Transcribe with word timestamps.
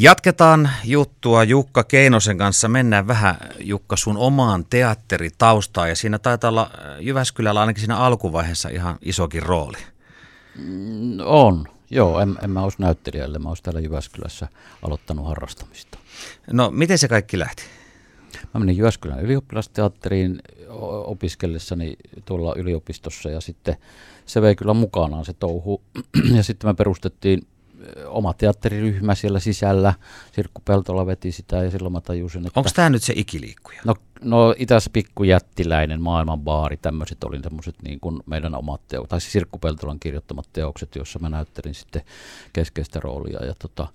Jatketaan 0.00 0.70
juttua 0.84 1.44
Jukka 1.44 1.84
Keinosen 1.84 2.38
kanssa. 2.38 2.68
Mennään 2.68 3.06
vähän 3.06 3.36
Jukka 3.60 3.96
sun 3.96 4.16
omaan 4.16 4.64
teatteritaustaan 4.70 5.88
ja 5.88 5.96
siinä 5.96 6.18
taitaa 6.18 6.50
olla 6.50 6.70
Jyväskylällä 7.00 7.60
ainakin 7.60 7.80
siinä 7.80 7.96
alkuvaiheessa 7.96 8.68
ihan 8.68 8.98
isokin 9.02 9.42
rooli. 9.42 9.76
Mm, 10.58 11.18
on, 11.24 11.64
joo. 11.90 12.20
En, 12.20 12.38
en 12.42 12.50
mä 12.50 12.62
olisi 12.62 12.82
näyttelijälle, 12.82 13.38
mä 13.38 13.48
olisi 13.48 13.62
täällä 13.62 13.80
Jyväskylässä 13.80 14.48
aloittanut 14.82 15.26
harrastamista. 15.26 15.98
No 16.52 16.70
miten 16.70 16.98
se 16.98 17.08
kaikki 17.08 17.38
lähti? 17.38 17.62
Mä 18.54 18.60
menin 18.60 18.76
Jyväskylän 18.76 19.20
ylioppilasteatteriin 19.20 20.42
opiskellessani 21.04 21.96
tuolla 22.24 22.54
yliopistossa 22.56 23.30
ja 23.30 23.40
sitten 23.40 23.76
se 24.26 24.42
vei 24.42 24.56
kyllä 24.56 24.74
mukanaan 24.74 25.24
se 25.24 25.32
touhu. 25.32 25.82
ja 26.36 26.42
sitten 26.42 26.70
me 26.70 26.74
perustettiin 26.74 27.46
oma 28.06 28.34
teatteriryhmä 28.34 29.14
siellä 29.14 29.40
sisällä. 29.40 29.94
Sirkku 30.32 30.62
Peltola 30.64 31.06
veti 31.06 31.32
sitä 31.32 31.56
ja 31.56 31.70
silloin 31.70 31.92
mä 31.92 32.00
tajusin, 32.00 32.46
että... 32.46 32.60
Onko 32.60 32.70
tämä 32.74 32.90
nyt 32.90 33.02
se 33.02 33.12
ikiliikkuja? 33.16 33.80
No, 33.84 33.94
no 34.22 34.54
Itäs 34.58 34.90
pikkujättiläinen, 34.92 36.02
maailman 36.02 36.40
baari, 36.40 36.76
tämmöiset 36.76 37.24
oli 37.24 37.42
semmoiset 37.42 37.74
niin 37.82 38.00
kuin 38.00 38.20
meidän 38.26 38.54
omat 38.54 38.80
teokset, 38.88 39.08
tai 39.08 39.20
siis 39.20 39.32
Sirkku 39.32 39.58
Peltolan 39.58 40.00
kirjoittamat 40.00 40.48
teokset, 40.52 40.96
joissa 40.96 41.18
mä 41.18 41.28
näyttelin 41.28 41.74
sitten 41.74 42.02
keskeistä 42.52 43.00
roolia. 43.00 43.44
Ja 43.44 43.54
tota, 43.58 43.86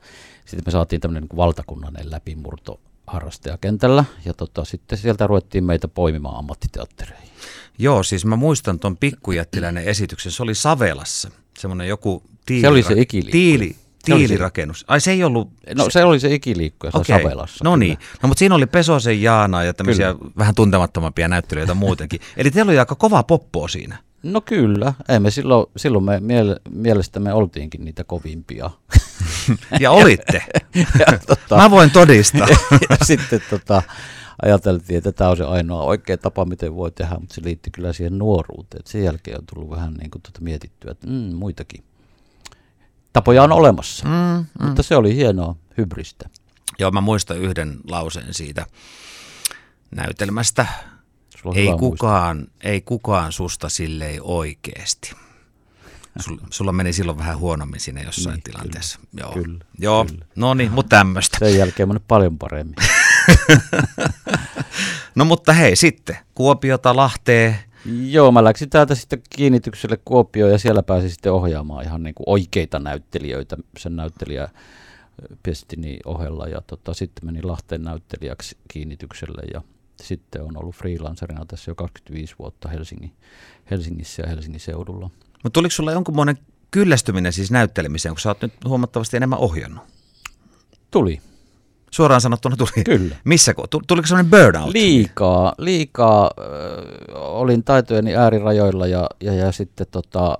sitten 0.45 0.63
me 0.65 0.71
saatiin 0.71 1.01
tämmöinen 1.01 1.23
niin 1.23 1.37
valtakunnallinen 1.37 2.11
läpimurto 2.11 2.79
harrastajakentällä, 3.07 4.05
ja 4.25 4.33
tota, 4.33 4.65
sitten 4.65 4.97
sieltä 4.97 5.27
ruvettiin 5.27 5.63
meitä 5.63 5.87
poimimaan 5.87 6.37
ammattiteattereihin. 6.37 7.29
Joo, 7.77 8.03
siis 8.03 8.25
mä 8.25 8.35
muistan 8.35 8.79
tuon 8.79 8.97
pikkujättiläinen 8.97 9.83
esityksen, 9.83 10.31
se 10.31 10.43
oli 10.43 10.55
Savelassa, 10.55 11.31
semmoinen 11.57 11.87
joku 11.87 12.23
tiili, 12.45 12.61
se 12.61 12.67
oli 12.67 12.83
se 12.83 12.93
ikiliikkuja. 13.01 13.31
Tiili, 13.31 13.75
tiilirakennus. 14.03 14.85
Ai 14.87 15.01
se 15.01 15.11
ei 15.11 15.23
ollut... 15.23 15.49
No 15.75 15.89
se 15.89 16.03
oli 16.03 16.19
se 16.19 16.33
ikiliikkuja, 16.33 16.91
se 16.91 16.97
okay. 16.97 17.21
Savelassa. 17.21 17.63
No 17.63 17.75
niin, 17.75 17.97
no, 18.23 18.27
mutta 18.27 18.39
siinä 18.39 18.55
oli 18.55 18.65
Pesosen 18.65 19.21
Jaana 19.21 19.63
ja 19.63 19.73
tämmöisiä 19.73 20.13
kyllä. 20.13 20.31
vähän 20.37 20.55
tuntemattomampia 20.55 21.27
näyttelijöitä 21.27 21.73
muutenkin. 21.73 22.19
Eli 22.37 22.51
teillä 22.51 22.69
oli 22.69 22.79
aika 22.79 22.95
kova 22.95 23.23
poppoa 23.23 23.67
siinä. 23.67 23.97
No 24.23 24.41
kyllä, 24.41 24.93
ei 25.09 25.19
me 25.19 25.31
silloin, 25.31 25.65
silloin 25.77 26.03
me 26.03 26.19
miele, 26.19 26.55
mielestämme 26.69 27.33
oltiinkin 27.33 27.85
niitä 27.85 28.03
kovimpia. 28.03 28.69
ja 29.79 29.91
olitte. 29.91 30.43
ja, 30.99 31.19
tota, 31.27 31.55
Mä 31.55 31.71
voin 31.71 31.91
todistaa. 31.91 32.47
ja 32.89 32.97
sitten 33.05 33.41
tota, 33.49 33.81
ajateltiin, 34.41 34.97
että 34.97 35.11
tämä 35.11 35.29
on 35.29 35.37
se 35.37 35.43
ainoa 35.43 35.83
oikea 35.83 36.17
tapa, 36.17 36.45
miten 36.45 36.75
voi 36.75 36.91
tehdä, 36.91 37.15
mutta 37.19 37.35
se 37.35 37.41
liittyy 37.43 37.71
kyllä 37.71 37.93
siihen 37.93 38.17
nuoruuteen. 38.17 38.79
Et 38.79 38.87
sen 38.87 39.03
jälkeen 39.03 39.37
on 39.37 39.45
tullut 39.53 39.69
vähän 39.69 39.93
niin 39.93 40.11
kuin 40.11 40.21
tuota 40.21 40.39
mietittyä, 40.41 40.91
että 40.91 41.07
mm, 41.07 41.35
muitakin 41.35 41.83
tapoja 43.13 43.43
on 43.43 43.51
olemassa. 43.51 44.05
Mm, 44.05 44.45
mm. 44.59 44.65
Mutta 44.65 44.83
se 44.83 44.95
oli 44.95 45.15
hienoa 45.15 45.55
hybristä. 45.77 46.29
Joo, 46.79 46.91
mä 46.91 47.01
muistan 47.01 47.37
yhden 47.37 47.77
lauseen 47.89 48.33
siitä 48.33 48.65
näytelmästä. 49.95 50.65
Ei 51.55 51.67
kukaan, 51.79 52.47
ei 52.63 52.81
kukaan 52.81 53.31
susta 53.31 53.69
silleen 53.69 54.19
oikeesti. 54.21 55.15
Sulla, 56.19 56.41
sulla 56.49 56.71
meni 56.71 56.93
silloin 56.93 57.17
vähän 57.17 57.37
huonommin 57.37 57.79
siinä 57.79 58.01
jossain 58.01 58.33
niin, 58.33 58.43
tilanteessa. 58.43 58.99
Kyllä, 58.99 59.23
Joo, 59.23 59.31
kyllä, 59.31 59.65
Joo. 59.79 60.05
Kyllä. 60.05 60.25
no 60.35 60.53
niin, 60.53 60.71
mutta 60.71 60.97
tämmöistä. 60.97 61.37
Sen 61.39 61.57
jälkeen 61.57 61.89
meni 61.89 62.01
paljon 62.07 62.37
paremmin. 62.37 62.75
no 65.15 65.25
mutta 65.25 65.53
hei, 65.53 65.75
sitten 65.75 66.17
Kuopiota, 66.35 66.95
Lahteen, 66.95 67.59
Joo, 67.85 68.31
mä 68.31 68.43
läksin 68.43 68.69
täältä 68.69 68.95
sitten 68.95 69.21
kiinnitykselle 69.29 69.99
Kuopioon 70.05 70.51
ja 70.51 70.57
siellä 70.57 70.83
pääsin 70.83 71.09
sitten 71.09 71.31
ohjaamaan 71.31 71.85
ihan 71.85 72.03
niin 72.03 72.15
kuin 72.15 72.29
oikeita 72.29 72.79
näyttelijöitä 72.79 73.57
sen 73.77 73.95
näyttelijä 73.95 74.49
Pestini 75.43 75.99
ohella 76.05 76.47
ja 76.47 76.61
tota, 76.61 76.93
sitten 76.93 77.25
menin 77.25 77.47
Lahteen 77.47 77.83
näyttelijäksi 77.83 78.57
kiinnitykselle 78.67 79.41
ja 79.53 79.61
sitten 80.01 80.43
on 80.43 80.57
ollut 80.57 80.75
freelancerina 80.75 81.45
tässä 81.45 81.71
jo 81.71 81.75
25 81.75 82.35
vuotta 82.39 82.69
Helsingin, 82.69 83.11
Helsingissä 83.71 84.21
ja 84.21 84.29
Helsingin 84.29 84.59
seudulla. 84.59 85.09
Mutta 85.43 85.53
tuliko 85.53 85.71
sulla 85.71 85.91
jonkunmoinen 85.91 86.37
kyllästyminen 86.71 87.33
siis 87.33 87.51
näyttelemiseen, 87.51 88.15
kun 88.15 88.21
sä 88.21 88.29
oot 88.29 88.41
nyt 88.41 88.53
huomattavasti 88.65 89.17
enemmän 89.17 89.39
ohjannut? 89.39 89.83
Tuli. 90.91 91.21
Suoraan 91.93 92.21
sanottuna 92.21 92.55
tuli. 92.55 92.83
Kyllä. 92.85 93.15
Missä? 93.23 93.53
Tuliko 93.87 94.07
sellainen 94.07 94.31
burnout? 94.31 94.73
Liikaa. 94.73 95.53
Liikaa 95.57 96.31
äh, 96.39 97.13
olin 97.15 97.63
taitojeni 97.63 98.15
äärirajoilla 98.15 98.87
ja, 98.87 99.09
ja, 99.21 99.33
ja 99.33 99.51
sitten 99.51 99.87
tota, 99.91 100.37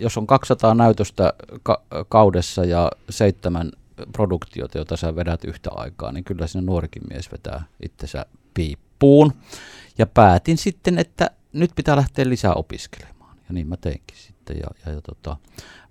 jos 0.00 0.18
on 0.18 0.26
200 0.26 0.74
näytöstä 0.74 1.32
ka- 1.62 1.82
kaudessa 2.08 2.64
ja 2.64 2.90
seitsemän 3.10 3.70
produktiota, 4.12 4.78
jota 4.78 4.96
sä 4.96 5.16
vedät 5.16 5.44
yhtä 5.44 5.70
aikaa, 5.72 6.12
niin 6.12 6.24
kyllä 6.24 6.46
sinne 6.46 6.66
nuorikin 6.66 7.02
mies 7.10 7.32
vetää 7.32 7.64
itsensä 7.82 8.26
piippuun. 8.54 9.32
Ja 9.98 10.06
päätin 10.06 10.58
sitten, 10.58 10.98
että 10.98 11.30
nyt 11.52 11.70
pitää 11.76 11.96
lähteä 11.96 12.28
lisää 12.28 12.54
opiskelemaan. 12.54 13.36
Ja 13.36 13.54
niin 13.54 13.68
mä 13.68 13.76
teinkin 13.76 14.16
sitten. 14.16 14.56
Ja, 14.56 14.70
ja, 14.86 14.92
ja 14.92 15.00
tota, 15.00 15.36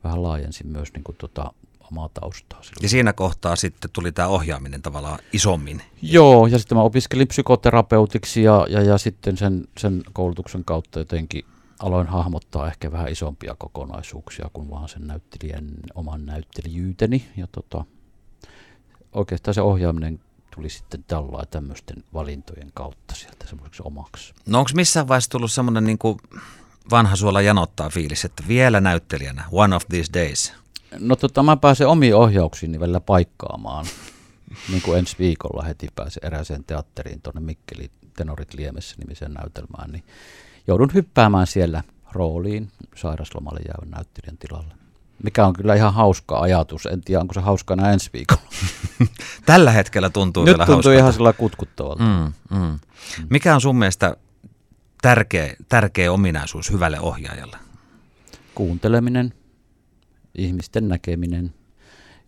vähän 0.04 0.24
laajensin 0.24 0.68
myös 0.68 0.94
niin 0.94 1.04
kuin, 1.04 1.16
tota, 1.18 1.54
omaa 1.92 2.10
taustaa. 2.14 2.64
Silloin. 2.64 2.84
Ja 2.84 2.90
siinä 2.90 3.14
kohtaa 3.14 3.56
sitten 3.56 3.92
tuli 3.94 4.12
tämä 4.12 4.28
ohjaaminen 4.28 4.82
tavallaan 4.82 5.20
isommin. 5.34 5.82
Joo, 6.02 6.48
ja 6.48 6.60
sitten 6.60 6.78
mä 6.78 6.82
opiskelin 6.82 7.28
psykoterapeutiksi 7.28 8.44
ja, 8.44 8.66
ja, 8.70 8.82
ja 8.82 8.98
sitten 8.98 9.38
sen, 9.38 9.68
sen 9.78 10.04
koulutuksen 10.14 10.66
kautta 10.66 11.00
jotenkin 11.00 11.46
aloin 11.80 12.08
hahmottaa 12.08 12.68
ehkä 12.68 12.92
vähän 12.92 13.12
isompia 13.12 13.56
kokonaisuuksia 13.58 14.50
kuin 14.54 14.70
vaan 14.70 14.90
sen 14.90 15.08
näyttelijän 15.08 15.68
oman 15.96 16.26
näyttelijyyteni. 16.26 17.28
Ja 17.38 17.48
tota, 17.52 17.86
oikeastaan 19.14 19.56
se 19.56 19.62
ohjaaminen 19.62 20.20
tuli 20.56 20.70
sitten 20.70 21.04
tällä 21.08 21.44
tämmöisten 21.52 22.04
valintojen 22.14 22.72
kautta 22.74 23.16
sieltä 23.16 23.48
semmoiseksi 23.48 23.84
omaksi. 23.86 24.34
No 24.46 24.60
onko 24.60 24.72
missään 24.74 25.08
vaiheessa 25.08 25.30
tullut 25.30 25.52
semmoinen 25.52 25.84
niin 25.84 25.98
kuin 25.98 26.20
vanha 26.92 27.16
suola 27.16 27.42
janottaa 27.42 27.90
fiilis, 27.90 28.26
että 28.26 28.44
vielä 28.48 28.82
näyttelijänä, 28.82 29.44
one 29.52 29.76
of 29.76 29.84
these 29.90 30.14
days? 30.14 30.54
No 31.00 31.16
tota, 31.16 31.44
mä 31.44 31.58
pääsen 31.58 31.88
omiin 31.88 32.16
ohjauksiin 32.16 32.80
välillä 32.80 33.00
paikkaamaan. 33.00 33.86
niin 34.72 34.82
kuin 34.82 35.00
ensi 35.00 35.16
viikolla 35.20 35.64
heti 35.64 35.88
pääsen 35.96 36.26
erääseen 36.26 36.64
teatteriin 36.64 37.22
tuonne 37.22 37.42
Mikkeli 37.42 37.92
Tenorit 38.18 38.54
Liemessä 38.54 38.96
nimiseen 39.00 39.34
näytelmään, 39.34 39.92
niin 39.92 40.04
joudun 40.68 40.92
hyppäämään 40.94 41.48
siellä 41.48 41.84
rooliin 42.12 42.72
sairaslomalle 42.96 43.60
jäävän 43.68 43.90
näyttelijän 43.90 44.38
tilalle. 44.38 44.74
Mikä 45.24 45.46
on 45.46 45.54
kyllä 45.54 45.76
ihan 45.76 45.94
hauska 45.94 46.40
ajatus. 46.40 46.86
En 46.86 47.02
tiedä, 47.02 47.22
onko 47.22 47.34
se 47.34 47.40
hauska 47.40 47.74
enää 47.74 47.94
ensi 47.94 48.10
viikolla. 48.14 48.42
Tällä 49.46 49.72
hetkellä 49.72 50.10
tuntuu 50.10 50.44
Nyt 50.46 50.54
vielä 50.54 50.66
tuntuu 50.66 50.74
hauskalta. 50.76 51.00
ihan 51.00 51.14
sillä 51.14 51.34
kutkuttavalta. 51.34 52.04
Mm, 52.04 52.34
mm. 52.58 52.80
Mikä 53.30 53.56
on 53.56 53.62
sun 53.62 53.76
mielestä 53.76 54.18
tärkeä, 55.02 55.56
tärkeä 55.70 56.12
ominaisuus 56.12 56.72
hyvälle 56.72 57.00
ohjaajalle? 57.00 57.58
Kuunteleminen, 58.56 59.34
ihmisten 60.38 60.88
näkeminen 60.88 61.54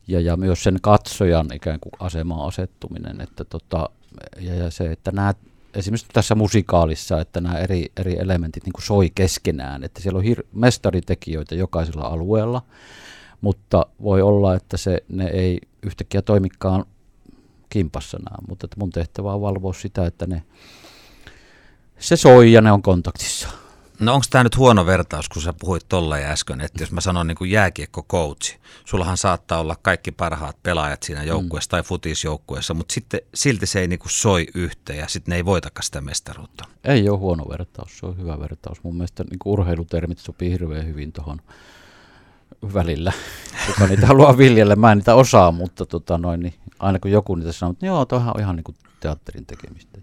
ja, 0.08 0.20
ja 0.20 0.38
myös 0.38 0.64
sen 0.64 0.78
katsojan 0.82 1.48
ikään 1.54 1.80
kuin 1.80 1.94
asemaan 2.00 2.48
asettuminen. 2.48 3.22
Että 3.22 3.46
tota, 3.46 3.90
ja, 4.42 4.56
ja 4.56 4.72
se, 4.72 4.92
että 4.92 5.12
nämä, 5.12 5.34
esimerkiksi 5.74 6.08
tässä 6.14 6.36
musikaalissa, 6.36 7.22
että 7.22 7.42
nämä 7.42 7.58
eri, 7.58 7.86
eri 7.98 8.20
elementit 8.20 8.64
niin 8.66 8.74
kuin 8.74 8.84
soi 8.84 9.12
keskenään, 9.16 9.84
että 9.84 10.02
siellä 10.02 10.18
on 10.18 10.26
hir- 10.26 10.46
mestaritekijöitä 10.54 11.56
jokaisella 11.56 12.08
alueella, 12.08 12.62
mutta 13.42 13.86
voi 14.04 14.22
olla, 14.22 14.56
että 14.56 14.78
se, 14.78 15.04
ne 15.10 15.28
ei 15.28 15.60
yhtäkkiä 15.84 16.22
toimikaan 16.22 16.86
kimpassa 17.70 18.18
nämä, 18.18 18.38
mutta 18.48 18.66
että 18.66 18.78
mun 18.80 18.90
tehtävä 18.90 19.34
on 19.34 19.42
valvoa 19.42 19.74
sitä, 19.74 20.06
että 20.06 20.28
ne, 20.28 20.44
se 22.00 22.16
soi 22.16 22.52
ja 22.52 22.62
ne 22.62 22.72
on 22.72 22.82
kontaktissa. 22.82 23.50
No 24.00 24.14
onko 24.14 24.26
tämä 24.30 24.44
nyt 24.44 24.58
huono 24.58 24.86
vertaus, 24.86 25.30
kun 25.30 25.42
sä 25.42 25.54
puhuit 25.54 25.86
tolla 25.90 26.16
äsken, 26.16 26.62
että 26.62 26.84
jos 26.84 26.92
mä 26.92 27.02
sanon 27.02 27.28
niin 27.28 27.38
kuin 27.38 27.52
jääkiekko 27.52 28.04
coachi, 28.04 28.60
sullahan 28.86 29.18
saattaa 29.18 29.60
olla 29.60 29.76
kaikki 29.82 30.12
parhaat 30.12 30.64
pelaajat 30.64 31.04
siinä 31.04 31.24
joukkueessa 31.24 31.68
mm. 31.68 31.72
tai 31.72 31.84
futisjoukkueessa, 31.84 32.74
mutta 32.74 32.94
sitten 32.94 33.20
silti 33.34 33.66
se 33.66 33.80
ei 33.80 33.88
niin 33.88 34.00
kuin 34.00 34.12
soi 34.12 34.48
yhteen 34.56 35.00
ja 35.00 35.08
sitten 35.08 35.32
ne 35.32 35.36
ei 35.36 35.46
voitakaan 35.46 35.84
sitä 35.84 36.02
mestaruutta. 36.02 36.66
Ei 36.84 37.10
ole 37.10 37.20
huono 37.20 37.50
vertaus, 37.50 38.00
se 38.00 38.06
on 38.06 38.18
hyvä 38.18 38.40
vertaus. 38.40 38.84
Mun 38.84 38.96
mielestä 38.96 39.24
niin 39.24 39.40
kuin 39.40 39.54
urheilutermit 39.54 40.20
sopii 40.20 40.52
hirveän 40.52 40.88
hyvin 40.88 41.12
tuohon 41.12 41.42
välillä. 42.74 43.14
Kuka 43.68 43.88
niitä 43.88 44.08
haluaa 44.08 44.38
viljellä, 44.38 44.76
mä 44.76 44.92
en 44.92 44.98
niitä 44.98 45.16
osaa, 45.16 45.52
mutta 45.52 45.86
tota 45.86 46.18
noin, 46.18 46.40
niin 46.40 46.54
aina 46.80 47.00
kun 47.00 47.12
joku 47.12 47.36
niitä 47.36 47.52
sanoo, 47.52 47.72
että 47.72 47.86
joo, 47.86 48.06
toihan 48.06 48.34
on 48.36 48.42
ihan 48.42 48.56
niin 48.56 48.64
kuin 48.64 48.76
teatterin 49.00 49.46
tekemistä. 49.46 50.00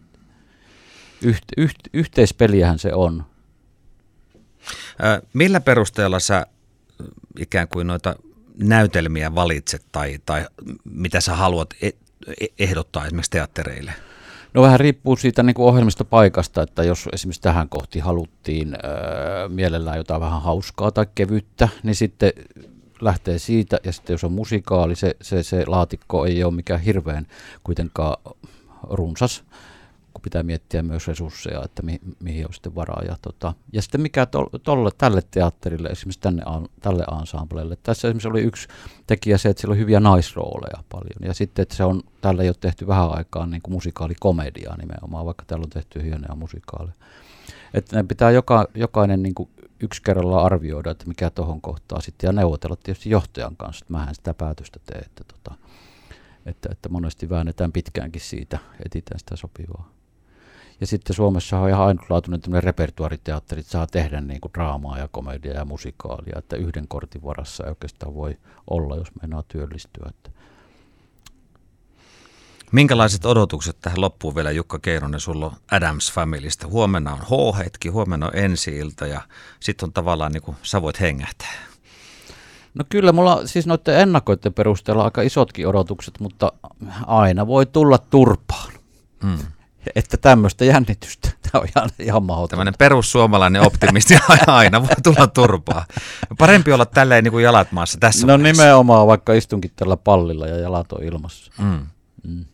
Yht, 1.23 1.45
yht, 1.57 1.79
yhteispeliähän 1.93 2.79
se 2.79 2.95
on 2.95 3.25
Millä 5.33 5.61
perusteella 5.61 6.21
sä 6.21 6.47
ikään 7.39 7.69
kuin 7.69 7.87
noita 7.87 8.17
näytelmiä 8.63 9.35
valitset 9.35 9.83
tai, 9.93 10.19
tai 10.27 10.47
mitä 10.85 11.21
sä 11.21 11.35
haluat 11.35 11.75
e-, 11.83 11.91
e-, 12.41 12.47
ehdottaa 12.59 13.07
esimerkiksi 13.07 13.31
teattereille? 13.31 13.93
No 14.55 14.63
vähän 14.63 14.81
riippuu 14.81 15.17
siitä 15.17 15.43
niin 15.43 15.55
kuin 15.55 15.67
ohjelmistopaikasta, 15.67 16.63
että 16.63 16.85
jos 16.85 17.09
esimerkiksi 17.13 17.43
tähän 17.43 17.69
kohti 17.69 17.99
haluttiin 17.99 18.75
öö, 18.75 19.49
mielellään 19.49 19.97
jotain 19.97 20.21
vähän 20.21 20.43
hauskaa 20.43 20.91
tai 20.91 21.07
kevyttä, 21.15 21.69
niin 21.83 21.95
sitten 21.95 22.33
lähtee 23.01 23.39
siitä, 23.39 23.79
ja 23.85 23.93
sitten 23.93 24.15
jos 24.15 24.25
on 24.25 24.33
musikaali, 24.33 24.97
se, 24.97 25.17
se, 25.23 25.43
se 25.43 25.65
laatikko 25.67 26.27
ei 26.27 26.45
ole 26.45 26.55
mikään 26.55 26.81
hirveän 26.81 27.27
kuitenkaan 27.65 28.17
runsas, 28.83 29.45
kun 30.17 30.23
pitää 30.23 30.43
miettiä 30.43 30.83
myös 30.83 31.09
resursseja, 31.09 31.63
että 31.65 31.83
mi, 31.83 32.01
mihin 32.23 32.47
on 32.47 32.55
sitten 32.55 32.75
varaa. 32.75 33.03
Ja, 33.09 33.17
tota, 33.23 33.55
ja 33.73 33.83
sitten 33.83 34.01
mikä 34.01 34.27
to, 34.27 34.51
tolle, 34.63 34.91
tälle 34.99 35.23
teatterille, 35.31 35.89
esimerkiksi 35.89 36.21
tänne, 36.21 36.43
tälle 36.81 37.05
ensemblelle. 37.21 37.77
Tässä 37.83 38.09
esimerkiksi 38.09 38.29
oli 38.29 38.43
yksi 38.43 38.69
tekijä 39.07 39.39
se, 39.39 39.49
että 39.49 39.61
siellä 39.61 39.73
on 39.73 39.79
hyviä 39.79 40.01
naisrooleja 40.01 40.85
paljon. 40.89 41.21
Ja 41.21 41.35
sitten, 41.35 41.63
että 41.63 41.75
se 41.75 41.85
on, 41.85 42.03
tällä 42.21 42.43
ei 42.43 42.49
ole 42.49 42.57
tehty 42.61 42.87
vähän 42.87 43.11
aikaa 43.11 43.47
niin 43.47 43.63
kuin 43.63 43.73
musikaalikomediaa 43.73 44.77
nimenomaan, 44.77 45.27
vaikka 45.27 45.45
täällä 45.47 45.65
on 45.65 45.71
tehty 45.71 46.03
hienoja 46.03 46.35
musikaaleja. 46.35 46.97
Että 47.75 47.97
ne 47.97 48.03
pitää 48.03 48.31
joka, 48.31 48.69
jokainen 48.75 49.23
niin 49.23 49.35
kuin 49.35 49.49
yksi 49.81 50.03
kerrallaan 50.03 50.45
arvioida, 50.45 50.91
että 50.91 51.09
mikä 51.09 51.31
tuohon 51.31 51.61
kohtaa 51.61 52.01
sitten, 52.01 52.29
ja 52.29 52.33
neuvotella 52.33 52.77
tietysti 52.77 53.11
johtajan 53.11 53.57
kanssa, 53.57 53.85
että 53.85 53.93
mähän 53.93 54.15
sitä 54.15 54.35
päätöstä 54.35 54.81
tee, 54.87 54.99
että, 54.99 55.25
tota, 55.25 55.55
että, 56.47 56.69
että 56.73 56.89
monesti 56.89 57.29
väännetään 57.31 57.73
pitkäänkin 57.73 58.23
siitä, 58.23 58.59
etsitään 58.85 59.19
sitä 59.19 59.37
sopivaa. 59.37 59.91
Ja 60.81 60.87
sitten 60.87 61.17
Suomessa 61.17 61.59
on 61.59 61.69
ihan 61.69 61.87
ainutlaatuinen 61.87 62.41
tämmöinen 62.41 62.63
repertuariteatteri, 62.63 63.61
että 63.61 63.73
saa 63.73 63.87
tehdä 63.87 64.21
niin 64.21 64.41
kuin 64.41 64.53
draamaa 64.55 64.99
ja 64.99 65.09
komediaa 65.09 65.57
ja 65.57 65.65
musikaalia, 65.65 66.39
että 66.39 66.57
yhden 66.57 66.89
kortin 66.89 67.23
varassa 67.23 67.65
ei 67.65 67.71
oikeastaan 67.71 68.15
voi 68.15 68.39
olla, 68.71 68.97
jos 68.97 69.09
meinaa 69.23 69.43
työllistyä. 69.49 70.07
Että 70.09 70.31
Minkälaiset 72.73 73.25
odotukset 73.25 73.77
tähän 73.81 74.01
loppuun 74.01 74.35
vielä 74.35 74.51
Jukka 74.51 74.79
Keinonen 74.79 75.21
sulla 75.21 75.57
Adams 75.71 76.13
Familystä? 76.13 76.67
Huomenna 76.67 77.13
on 77.13 77.19
H-hetki, 77.19 77.89
huomenna 77.89 78.27
on 78.27 78.37
ensi 78.37 78.81
ja 79.11 79.21
sitten 79.61 79.87
on 79.87 79.93
tavallaan 79.93 80.33
niin 80.33 80.43
kuin 80.43 80.57
sä 80.63 80.83
voit 80.83 81.01
hengähtää. 81.01 81.55
No 82.75 82.85
kyllä, 82.89 83.13
mulla 83.13 83.47
siis 83.47 83.67
noiden 83.67 84.01
ennakoiden 84.01 84.55
perusteella 84.55 85.05
aika 85.05 85.23
isotkin 85.23 85.67
odotukset, 85.67 86.21
mutta 86.21 86.53
aina 87.07 87.47
voi 87.47 87.67
tulla 87.67 87.99
turpaan. 87.99 88.73
Mm. 89.23 89.39
Että 89.95 90.17
tämmöistä 90.17 90.65
jännitystä, 90.65 91.31
tämä 91.53 91.63
on 91.63 91.69
ihan, 91.77 91.91
ihan 91.99 92.23
mahdotonta. 92.23 92.51
Tämmöinen 92.51 92.75
perussuomalainen 92.79 93.63
optimisti 93.63 94.19
aina 94.47 94.81
voi 94.83 94.89
tulla 95.03 95.27
turpaa. 95.27 95.85
Parempi 96.39 96.73
olla 96.73 96.87
tälleen 96.87 97.25
niin 97.25 97.33
kuin 97.33 97.45
jalat 97.45 97.73
maassa 97.73 97.99
tässä 98.01 98.27
No 98.27 98.33
vaiheessa. 98.33 98.63
nimenomaan, 98.63 99.07
vaikka 99.07 99.33
istunkin 99.33 99.71
tällä 99.77 99.97
pallilla 99.97 100.47
ja 100.47 100.57
jalat 100.59 100.93
on 100.93 101.05
ilmassa. 101.05 101.53
Mm. 101.59 101.87
Mm. 102.29 102.45